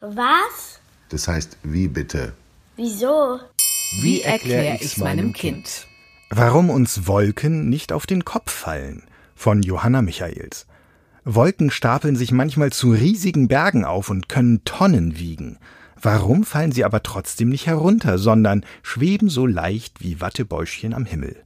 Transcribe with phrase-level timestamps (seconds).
[0.00, 0.80] Was?
[1.10, 2.32] Das heißt, wie bitte?
[2.76, 3.38] Wieso?
[4.00, 5.86] Wie erkläre ich's meinem Kind?
[6.30, 9.02] Warum uns Wolken nicht auf den Kopf fallen
[9.34, 10.66] von Johanna Michaels.
[11.24, 15.58] Wolken stapeln sich manchmal zu riesigen Bergen auf und können Tonnen wiegen.
[16.00, 21.36] Warum fallen sie aber trotzdem nicht herunter, sondern schweben so leicht wie Wattebäuschchen am Himmel?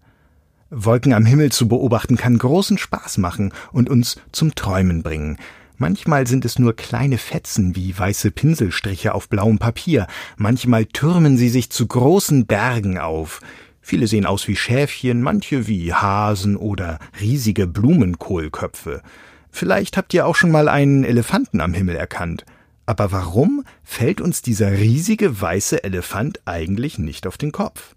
[0.70, 5.38] Wolken am Himmel zu beobachten kann großen Spaß machen und uns zum Träumen bringen.
[5.76, 11.48] Manchmal sind es nur kleine Fetzen wie weiße Pinselstriche auf blauem Papier, manchmal türmen sie
[11.48, 13.40] sich zu großen Bergen auf.
[13.80, 19.02] Viele sehen aus wie Schäfchen, manche wie Hasen oder riesige Blumenkohlköpfe.
[19.50, 22.44] Vielleicht habt ihr auch schon mal einen Elefanten am Himmel erkannt.
[22.86, 27.94] Aber warum fällt uns dieser riesige weiße Elefant eigentlich nicht auf den Kopf?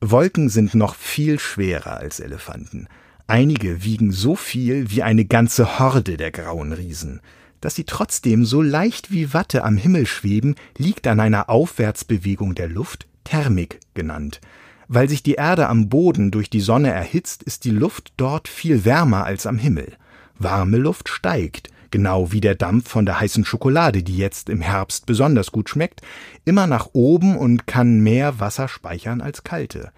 [0.00, 2.88] Wolken sind noch viel schwerer als Elefanten.
[3.26, 7.20] Einige wiegen so viel wie eine ganze Horde der grauen Riesen.
[7.60, 12.68] Dass sie trotzdem so leicht wie Watte am Himmel schweben, liegt an einer Aufwärtsbewegung der
[12.68, 14.40] Luft, Thermik genannt.
[14.88, 18.84] Weil sich die Erde am Boden durch die Sonne erhitzt, ist die Luft dort viel
[18.84, 19.92] wärmer als am Himmel.
[20.38, 25.06] Warme Luft steigt, genau wie der Dampf von der heißen Schokolade, die jetzt im Herbst
[25.06, 26.02] besonders gut schmeckt,
[26.44, 29.92] immer nach oben und kann mehr Wasser speichern als kalte.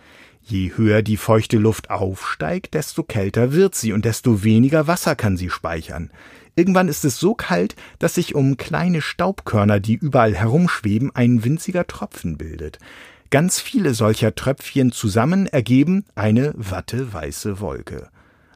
[0.46, 5.38] Je höher die feuchte Luft aufsteigt, desto kälter wird sie und desto weniger Wasser kann
[5.38, 6.10] sie speichern.
[6.54, 11.86] Irgendwann ist es so kalt, dass sich um kleine Staubkörner, die überall herumschweben, ein winziger
[11.86, 12.78] Tropfen bildet.
[13.30, 18.10] Ganz viele solcher Tröpfchen zusammen ergeben eine watteweiße Wolke.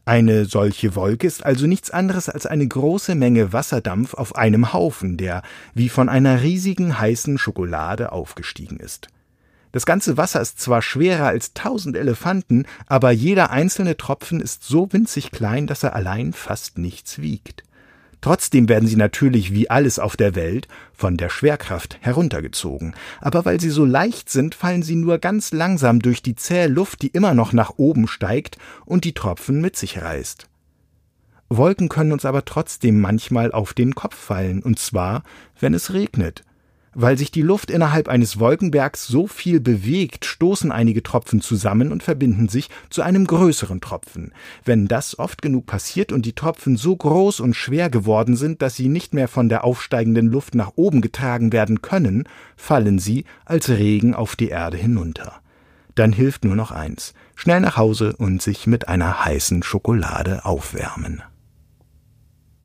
[0.04, 5.16] Eine solche Wolke ist also nichts anderes als eine große Menge Wasserdampf auf einem Haufen,
[5.16, 5.42] der
[5.74, 9.08] wie von einer riesigen heißen Schokolade aufgestiegen ist.
[9.72, 14.92] Das ganze Wasser ist zwar schwerer als tausend Elefanten, aber jeder einzelne Tropfen ist so
[14.92, 17.64] winzig klein, dass er allein fast nichts wiegt.
[18.20, 22.94] Trotzdem werden sie natürlich wie alles auf der Welt von der Schwerkraft heruntergezogen.
[23.20, 27.02] Aber weil sie so leicht sind, fallen sie nur ganz langsam durch die zähe Luft,
[27.02, 30.48] die immer noch nach oben steigt und die Tropfen mit sich reißt.
[31.48, 35.22] Wolken können uns aber trotzdem manchmal auf den Kopf fallen, und zwar,
[35.58, 36.42] wenn es regnet.
[36.94, 42.02] Weil sich die Luft innerhalb eines Wolkenbergs so viel bewegt, stoßen einige Tropfen zusammen und
[42.02, 44.32] verbinden sich zu einem größeren Tropfen.
[44.64, 48.76] Wenn das oft genug passiert und die Tropfen so groß und schwer geworden sind, dass
[48.76, 52.24] sie nicht mehr von der aufsteigenden Luft nach oben getragen werden können,
[52.56, 55.40] fallen sie als Regen auf die Erde hinunter.
[55.94, 61.22] Dann hilft nur noch eins schnell nach Hause und sich mit einer heißen Schokolade aufwärmen.